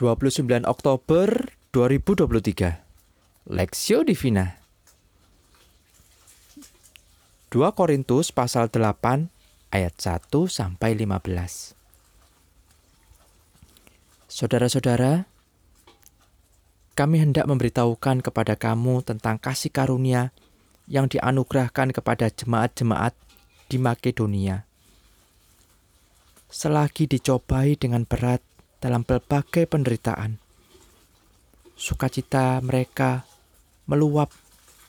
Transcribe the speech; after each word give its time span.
29 0.00 0.64
Oktober 0.64 1.52
2023 1.76 2.80
Lexio 3.52 4.00
Divina. 4.00 4.56
2 7.52 7.60
Korintus 7.76 8.32
pasal 8.32 8.72
8 8.72 9.28
ayat 9.68 9.92
1 10.00 10.32
sampai 10.48 10.96
15 10.96 11.76
Saudara-saudara, 14.32 15.28
kami 16.96 17.20
hendak 17.20 17.44
memberitahukan 17.44 18.24
kepada 18.24 18.56
kamu 18.56 19.04
tentang 19.04 19.36
kasih 19.36 19.68
karunia 19.68 20.32
yang 20.88 21.04
dianugerahkan 21.04 21.92
kepada 21.92 22.32
jemaat-jemaat 22.32 23.12
di 23.68 23.76
Makedonia. 23.76 24.64
Selagi 26.48 27.04
dicobai 27.04 27.76
dengan 27.76 28.08
berat 28.08 28.40
dalam 28.82 29.06
berbagai 29.06 29.70
penderitaan, 29.70 30.42
sukacita 31.78 32.58
mereka 32.58 33.22
meluap, 33.86 34.34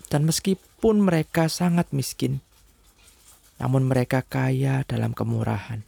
dan 0.10 0.26
meskipun 0.26 0.98
mereka 0.98 1.46
sangat 1.46 1.94
miskin, 1.94 2.42
namun 3.62 3.86
mereka 3.86 4.26
kaya 4.26 4.82
dalam 4.90 5.14
kemurahan. 5.14 5.86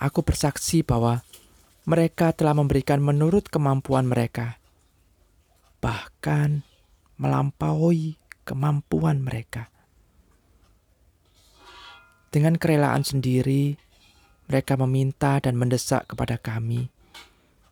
Aku 0.00 0.24
bersaksi 0.24 0.80
bahwa 0.80 1.20
mereka 1.84 2.32
telah 2.32 2.56
memberikan 2.56 3.04
menurut 3.04 3.52
kemampuan 3.52 4.08
mereka, 4.08 4.56
bahkan 5.84 6.64
melampaui 7.20 8.16
kemampuan 8.48 9.20
mereka. 9.20 9.68
Dengan 12.32 12.58
kerelaan 12.58 13.06
sendiri, 13.06 13.78
mereka 14.50 14.76
meminta 14.76 15.40
dan 15.40 15.56
mendesak 15.56 16.10
kepada 16.10 16.36
kami 16.36 16.90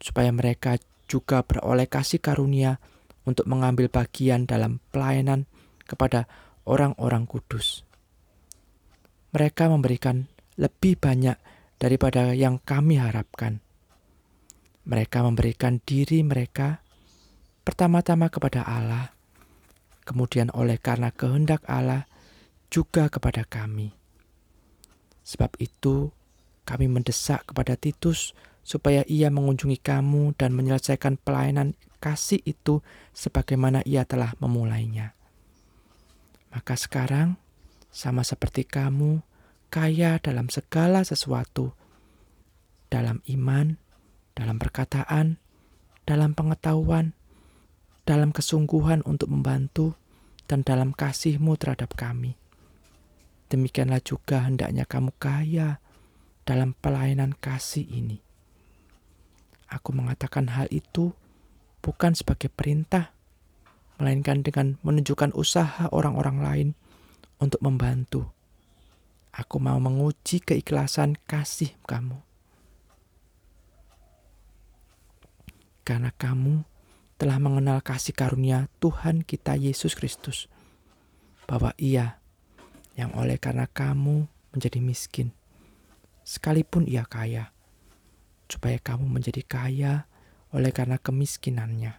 supaya 0.02 0.32
mereka 0.34 0.80
juga 1.06 1.44
beroleh 1.44 1.86
kasih 1.86 2.18
karunia 2.18 2.82
untuk 3.22 3.46
mengambil 3.46 3.86
bagian 3.86 4.48
dalam 4.48 4.82
pelayanan 4.90 5.46
kepada 5.86 6.26
orang-orang 6.66 7.28
kudus. 7.28 7.86
Mereka 9.32 9.70
memberikan 9.70 10.26
lebih 10.58 10.98
banyak 10.98 11.38
daripada 11.78 12.34
yang 12.34 12.58
kami 12.60 12.98
harapkan 12.98 13.62
mereka 14.82 15.22
memberikan 15.22 15.78
diri 15.86 16.26
mereka 16.26 16.82
pertama-tama 17.62 18.26
kepada 18.26 18.66
Allah, 18.66 19.14
kemudian 20.02 20.50
oleh 20.50 20.78
karena 20.82 21.14
kehendak 21.14 21.62
Allah 21.70 22.10
juga 22.66 23.06
kepada 23.06 23.46
kami. 23.46 23.94
Sebab 25.22 25.54
itu, 25.62 26.10
kami 26.62 26.86
mendesak 26.86 27.46
kepada 27.50 27.74
Titus 27.74 28.32
supaya 28.62 29.02
ia 29.10 29.28
mengunjungi 29.28 29.82
kamu 29.82 30.38
dan 30.38 30.54
menyelesaikan 30.54 31.18
pelayanan 31.18 31.74
kasih 31.98 32.42
itu 32.46 32.82
sebagaimana 33.10 33.82
ia 33.82 34.06
telah 34.06 34.34
memulainya. 34.38 35.14
Maka 36.54 36.78
sekarang, 36.78 37.38
sama 37.90 38.22
seperti 38.22 38.62
kamu, 38.66 39.22
kaya 39.72 40.22
dalam 40.22 40.46
segala 40.52 41.02
sesuatu, 41.02 41.74
dalam 42.92 43.24
iman, 43.26 43.80
dalam 44.36 44.56
perkataan, 44.60 45.42
dalam 46.06 46.36
pengetahuan, 46.36 47.16
dalam 48.06 48.30
kesungguhan 48.30 49.02
untuk 49.06 49.30
membantu, 49.30 49.96
dan 50.50 50.66
dalam 50.66 50.92
kasihmu 50.92 51.56
terhadap 51.56 51.96
kami. 51.96 52.36
Demikianlah 53.48 54.00
juga 54.04 54.44
hendaknya 54.44 54.84
kamu 54.88 55.12
kaya 55.16 55.81
dalam 56.42 56.74
pelayanan 56.78 57.34
kasih 57.36 57.86
ini. 57.86 58.18
Aku 59.72 59.96
mengatakan 59.96 60.52
hal 60.52 60.68
itu 60.68 61.16
bukan 61.80 62.12
sebagai 62.12 62.52
perintah, 62.52 63.14
melainkan 63.96 64.44
dengan 64.44 64.76
menunjukkan 64.84 65.32
usaha 65.32 65.88
orang-orang 65.90 66.38
lain 66.42 66.68
untuk 67.40 67.62
membantu. 67.64 68.28
Aku 69.32 69.56
mau 69.56 69.80
menguji 69.80 70.44
keikhlasan 70.44 71.16
kasih 71.24 71.72
kamu. 71.88 72.20
karena 75.82 76.14
kamu 76.14 76.62
telah 77.18 77.38
mengenal 77.38 77.82
kasih 77.82 78.14
karunia 78.14 78.70
Tuhan 78.78 79.22
kita 79.22 79.58
Yesus 79.58 79.94
Kristus, 79.94 80.46
bahwa 81.46 81.74
Ia 81.78 82.18
yang 82.98 83.14
oleh 83.14 83.38
karena 83.38 83.66
kamu 83.70 84.26
menjadi 84.54 84.78
miskin, 84.82 85.34
sekalipun 86.22 86.86
Ia 86.86 87.06
kaya, 87.06 87.50
supaya 88.46 88.78
kamu 88.78 89.06
menjadi 89.08 89.42
kaya 89.46 89.92
oleh 90.52 90.70
karena 90.70 91.00
kemiskinannya. 91.00 91.98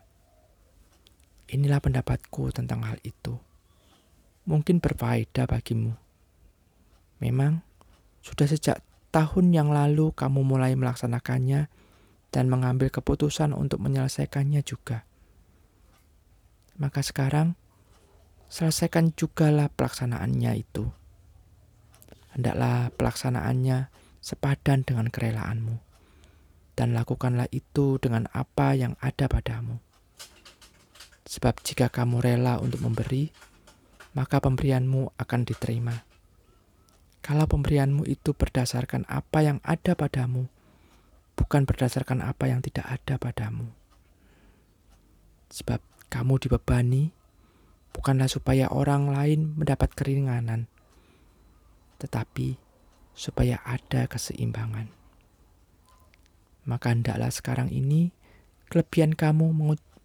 Inilah 1.51 1.81
pendapatku 1.83 2.53
tentang 2.55 2.87
hal 2.87 2.97
itu. 3.03 3.37
Mungkin 4.47 4.79
berfaedah 4.79 5.47
bagimu. 5.47 5.93
Memang 7.19 7.63
sudah 8.23 8.47
sejak 8.47 8.79
tahun 9.13 9.53
yang 9.53 9.69
lalu 9.69 10.11
kamu 10.15 10.41
mulai 10.41 10.73
melaksanakannya 10.73 11.69
dan 12.33 12.45
mengambil 12.49 12.89
keputusan 12.89 13.53
untuk 13.53 13.79
menyelesaikannya 13.85 14.65
juga. 14.65 15.05
Maka 16.81 17.05
sekarang, 17.05 17.53
selesaikan 18.49 19.13
jugalah 19.13 19.69
pelaksanaannya 19.69 20.51
itu. 20.57 20.89
Hendaklah 22.33 22.89
pelaksanaannya 22.97 23.93
sepadan 24.23 24.87
dengan 24.87 25.11
kerelaanmu, 25.11 25.83
dan 26.79 26.95
lakukanlah 26.95 27.51
itu 27.51 27.99
dengan 27.99 28.31
apa 28.31 28.71
yang 28.71 28.95
ada 29.03 29.27
padamu. 29.27 29.83
Sebab 31.27 31.59
jika 31.59 31.91
kamu 31.91 32.23
rela 32.23 32.63
untuk 32.63 32.79
memberi, 32.79 33.35
maka 34.15 34.39
pemberianmu 34.39 35.19
akan 35.19 35.41
diterima. 35.43 36.07
Kalau 37.19 37.47
pemberianmu 37.51 38.07
itu 38.07 38.31
berdasarkan 38.31 39.03
apa 39.11 39.43
yang 39.43 39.59
ada 39.67 39.91
padamu, 39.91 40.47
bukan 41.35 41.67
berdasarkan 41.67 42.23
apa 42.23 42.47
yang 42.47 42.63
tidak 42.63 42.87
ada 42.87 43.19
padamu. 43.19 43.67
Sebab 45.51 45.83
kamu 46.07 46.39
dibebani 46.39 47.11
bukanlah 47.91 48.31
supaya 48.31 48.71
orang 48.71 49.11
lain 49.11 49.55
mendapat 49.55 49.91
keringanan, 49.95 50.67
tetapi 51.99 52.62
supaya 53.13 53.61
ada 53.65 54.09
keseimbangan. 54.09 54.89
Maka 56.65 56.93
hendaklah 56.93 57.29
sekarang 57.29 57.69
ini 57.69 58.13
kelebihan 58.67 59.13
kamu 59.13 59.53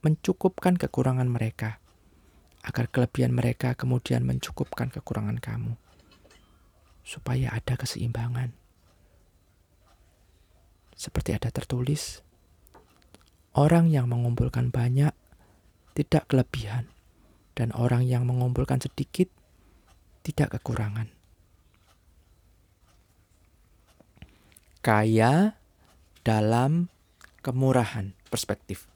mencukupkan 0.04 0.76
kekurangan 0.76 1.28
mereka, 1.28 1.80
agar 2.62 2.88
kelebihan 2.92 3.32
mereka 3.32 3.74
kemudian 3.74 4.22
mencukupkan 4.22 4.92
kekurangan 4.92 5.40
kamu, 5.40 5.74
supaya 7.02 7.52
ada 7.52 7.74
keseimbangan 7.74 8.52
seperti 10.98 11.30
ada 11.38 11.54
tertulis, 11.54 12.26
orang 13.54 13.86
yang 13.86 14.10
mengumpulkan 14.10 14.74
banyak 14.74 15.14
tidak 15.94 16.26
kelebihan, 16.26 16.90
dan 17.54 17.70
orang 17.70 18.02
yang 18.02 18.26
mengumpulkan 18.26 18.82
sedikit 18.82 19.30
tidak 20.26 20.58
kekurangan. 20.58 21.14
Kaya 24.88 25.52
dalam 26.24 26.88
kemurahan 27.44 28.16
perspektif. 28.32 28.88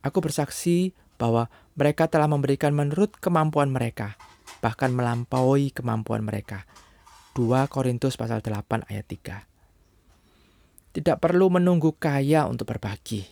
Aku 0.00 0.24
bersaksi 0.24 0.96
bahwa 1.20 1.52
mereka 1.76 2.08
telah 2.08 2.24
memberikan 2.24 2.72
menurut 2.72 3.20
kemampuan 3.20 3.68
mereka, 3.68 4.16
bahkan 4.64 4.88
melampaui 4.88 5.68
kemampuan 5.68 6.24
mereka. 6.24 6.64
2 7.36 7.44
Korintus 7.68 8.16
pasal 8.16 8.40
8 8.40 8.88
ayat 8.88 9.04
3. 9.04 10.96
Tidak 10.96 11.20
perlu 11.20 11.52
menunggu 11.52 11.92
kaya 12.00 12.48
untuk 12.48 12.72
berbagi. 12.72 13.28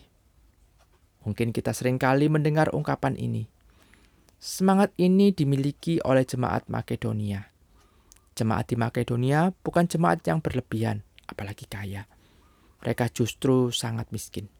Mungkin 1.25 1.49
kita 1.49 1.73
sering 1.73 1.97
kali 1.97 2.29
mendengar 2.29 2.69
ungkapan 2.77 3.17
ini. 3.17 3.49
Semangat 4.37 4.93
ini 5.01 5.33
dimiliki 5.33 5.97
oleh 6.05 6.29
jemaat 6.29 6.69
Makedonia. 6.69 7.49
Jemaat 8.37 8.69
di 8.69 8.77
Makedonia 8.77 9.49
bukan 9.65 9.89
jemaat 9.89 10.21
yang 10.29 10.45
berlebihan, 10.45 11.01
apalagi 11.31 11.63
kaya. 11.65 12.03
Mereka 12.83 13.09
justru 13.15 13.71
sangat 13.71 14.11
miskin. 14.11 14.51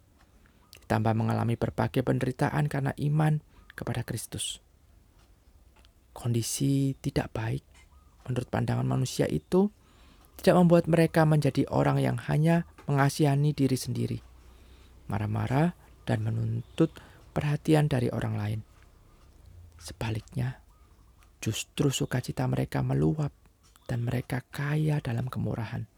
Ditambah 0.88 1.12
mengalami 1.12 1.60
berbagai 1.60 2.08
penderitaan 2.08 2.72
karena 2.72 2.96
iman 2.96 3.44
kepada 3.76 4.08
Kristus. 4.08 4.64
Kondisi 6.16 6.96
tidak 7.04 7.36
baik 7.36 7.66
menurut 8.28 8.48
pandangan 8.48 8.88
manusia 8.88 9.28
itu 9.28 9.68
tidak 10.40 10.56
membuat 10.58 10.86
mereka 10.90 11.28
menjadi 11.28 11.68
orang 11.70 12.02
yang 12.02 12.18
hanya 12.18 12.66
mengasihani 12.90 13.54
diri 13.54 13.78
sendiri, 13.78 14.20
marah-marah, 15.06 15.78
dan 16.04 16.26
menuntut 16.26 16.92
perhatian 17.32 17.86
dari 17.86 18.10
orang 18.10 18.36
lain. 18.36 18.60
Sebaliknya, 19.78 20.62
justru 21.42 21.90
sukacita 21.94 22.46
mereka 22.50 22.82
meluap 22.82 23.34
dan 23.86 24.06
mereka 24.06 24.42
kaya 24.50 24.98
dalam 25.02 25.30
kemurahan. 25.30 25.91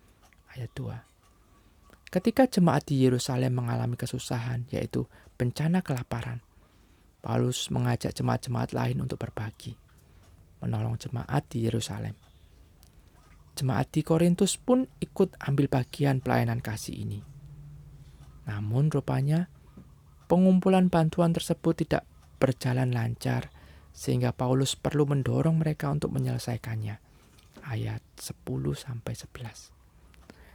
Ayat 0.54 0.70
2. 0.78 2.14
Ketika 2.14 2.46
jemaat 2.46 2.86
di 2.86 3.02
Yerusalem 3.02 3.58
mengalami 3.58 3.98
kesusahan, 3.98 4.70
yaitu 4.70 5.10
bencana 5.34 5.82
kelaparan, 5.82 6.46
Paulus 7.26 7.74
mengajak 7.74 8.14
jemaat-jemaat 8.14 8.70
lain 8.78 9.02
untuk 9.02 9.18
berbagi, 9.18 9.74
menolong 10.62 11.02
jemaat 11.02 11.50
di 11.50 11.66
Yerusalem. 11.66 12.14
Jemaat 13.58 13.98
di 13.98 14.06
Korintus 14.06 14.62
pun 14.62 14.86
ikut 15.02 15.34
ambil 15.42 15.74
bagian 15.74 16.22
pelayanan 16.22 16.62
kasih 16.62 17.02
ini. 17.02 17.26
Namun 18.46 18.94
rupanya 18.94 19.50
pengumpulan 20.30 20.94
bantuan 20.94 21.34
tersebut 21.34 21.82
tidak 21.82 22.06
berjalan 22.38 22.94
lancar 22.94 23.50
sehingga 23.90 24.30
Paulus 24.38 24.78
perlu 24.78 25.10
mendorong 25.10 25.58
mereka 25.58 25.90
untuk 25.90 26.14
menyelesaikannya. 26.14 27.02
Ayat 27.66 28.06
10 28.22 28.38
sampai 28.78 29.14
11. 29.18 29.82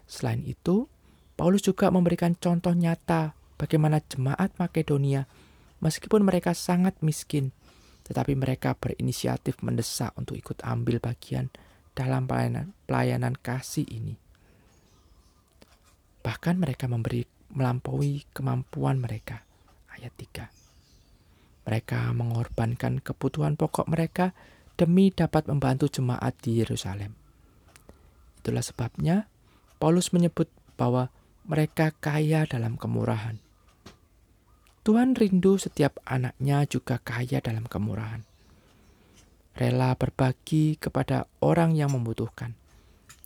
Selain 0.08 0.40
itu, 0.48 0.88
Paulus 1.36 1.60
juga 1.60 1.92
memberikan 1.92 2.32
contoh 2.32 2.72
nyata 2.72 3.36
bagaimana 3.60 4.00
jemaat 4.00 4.56
Makedonia, 4.56 5.28
meskipun 5.84 6.24
mereka 6.24 6.56
sangat 6.56 6.96
miskin, 7.04 7.52
tetapi 8.08 8.32
mereka 8.32 8.72
berinisiatif 8.72 9.60
mendesak 9.60 10.16
untuk 10.16 10.34
ikut 10.34 10.64
ambil 10.64 10.98
bagian 10.98 11.52
dalam 11.92 12.24
pelayanan, 12.24 12.72
pelayanan 12.88 13.36
kasih 13.36 13.84
ini. 13.84 14.16
Bahkan 16.24 16.56
mereka 16.56 16.88
memberi 16.88 17.22
melampaui 17.52 18.24
kemampuan 18.32 18.96
mereka. 18.96 19.44
Ayat 19.92 20.12
3. 20.16 21.68
Mereka 21.68 22.16
mengorbankan 22.16 23.04
kebutuhan 23.04 23.60
pokok 23.60 23.92
mereka 23.92 24.32
demi 24.78 25.12
dapat 25.12 25.50
membantu 25.50 25.90
jemaat 25.90 26.32
di 26.40 26.64
Yerusalem. 26.64 27.12
Itulah 28.40 28.64
sebabnya 28.64 29.28
Paulus 29.78 30.10
menyebut 30.10 30.50
bahwa 30.74 31.10
mereka 31.46 31.94
kaya 32.02 32.44
dalam 32.44 32.74
kemurahan. 32.74 33.38
Tuhan 34.82 35.14
rindu 35.14 35.60
setiap 35.60 36.00
anaknya 36.04 36.66
juga 36.66 36.98
kaya 37.02 37.38
dalam 37.38 37.64
kemurahan. 37.66 38.24
Rela 39.58 39.94
berbagi 39.98 40.78
kepada 40.78 41.26
orang 41.42 41.74
yang 41.74 41.90
membutuhkan, 41.90 42.54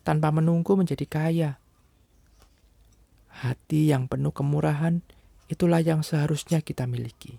tanpa 0.01 0.33
menunggu 0.33 0.75
menjadi 0.75 1.05
kaya. 1.05 1.51
Hati 3.33 3.93
yang 3.93 4.09
penuh 4.09 4.33
kemurahan 4.33 5.05
itulah 5.53 5.85
yang 5.85 6.01
seharusnya 6.01 6.65
kita 6.65 6.89
miliki. 6.89 7.37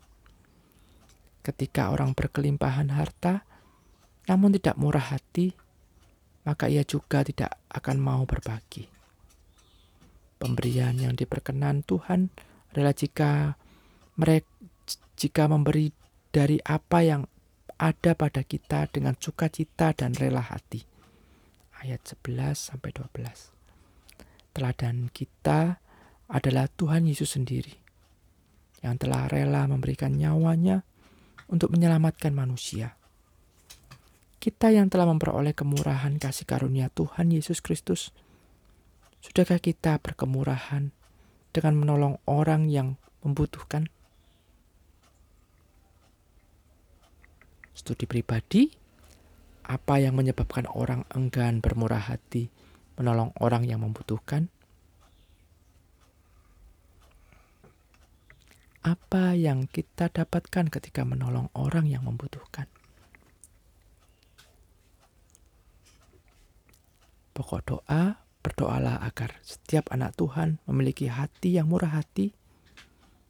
Ketika 1.44 1.90
orang 1.92 2.16
berkelimpahan 2.16 2.94
harta, 2.94 3.44
namun 4.30 4.56
tidak 4.56 4.80
murah 4.80 5.12
hati, 5.12 5.52
maka 6.48 6.72
ia 6.72 6.88
juga 6.88 7.26
tidak 7.28 7.60
akan 7.74 7.98
mau 8.00 8.24
berbagi. 8.24 8.93
Pemberian 10.44 11.00
yang 11.00 11.16
diperkenan 11.16 11.88
Tuhan 11.88 12.28
adalah 12.76 12.92
jika 12.92 13.56
mereka 14.20 14.52
jika 15.16 15.48
memberi 15.48 15.96
dari 16.36 16.60
apa 16.60 17.00
yang 17.00 17.24
ada 17.80 18.12
pada 18.12 18.44
kita 18.44 18.92
dengan 18.92 19.16
sukacita 19.16 19.96
dan 19.96 20.12
rela 20.12 20.44
hati. 20.44 20.84
Ayat 21.80 22.04
11 22.04 22.60
sampai 22.60 22.92
12. 22.92 24.52
Teladan 24.52 25.08
kita 25.16 25.80
adalah 26.28 26.68
Tuhan 26.68 27.08
Yesus 27.08 27.40
sendiri 27.40 27.80
yang 28.84 29.00
telah 29.00 29.32
rela 29.32 29.64
memberikan 29.64 30.12
nyawanya 30.12 30.84
untuk 31.48 31.72
menyelamatkan 31.72 32.36
manusia. 32.36 33.00
Kita 34.44 34.76
yang 34.76 34.92
telah 34.92 35.08
memperoleh 35.08 35.56
kemurahan 35.56 36.20
kasih 36.20 36.44
karunia 36.44 36.92
Tuhan 36.92 37.32
Yesus 37.32 37.64
Kristus 37.64 38.12
Sudahkah 39.24 39.64
kita 39.64 40.04
berkemurahan 40.04 40.92
dengan 41.56 41.74
menolong 41.80 42.20
orang 42.28 42.68
yang 42.68 43.00
membutuhkan? 43.24 43.88
Studi 47.72 48.04
pribadi, 48.04 48.68
apa 49.64 50.04
yang 50.04 50.20
menyebabkan 50.20 50.68
orang 50.68 51.08
enggan 51.16 51.64
bermurah 51.64 52.04
hati 52.04 52.52
menolong 53.00 53.32
orang 53.40 53.64
yang 53.64 53.80
membutuhkan? 53.80 54.52
Apa 58.84 59.40
yang 59.40 59.72
kita 59.72 60.12
dapatkan 60.12 60.68
ketika 60.68 61.08
menolong 61.08 61.48
orang 61.56 61.88
yang 61.88 62.04
membutuhkan? 62.04 62.68
Pokok 67.32 67.64
doa 67.64 68.23
Berdoalah 68.44 69.00
agar 69.08 69.40
setiap 69.40 69.88
anak 69.96 70.20
Tuhan 70.20 70.60
memiliki 70.68 71.08
hati 71.08 71.56
yang 71.56 71.72
murah 71.72 71.96
hati, 71.96 72.36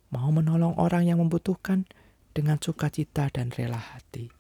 mau 0.10 0.34
menolong 0.34 0.74
orang 0.82 1.06
yang 1.06 1.22
membutuhkan 1.22 1.86
dengan 2.34 2.58
sukacita 2.58 3.30
dan 3.30 3.54
rela 3.54 3.78
hati. 3.78 4.34